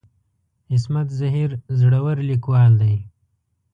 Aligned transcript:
عصمت 0.73 1.07
زهیر 1.19 1.49
زړور 1.79 2.17
ليکوال 2.29 2.71
دی. 2.81 2.95